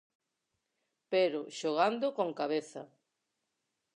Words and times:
Pero 1.11 1.39
xogando 1.59 2.07
con 2.17 2.29
cabeza. 2.39 2.83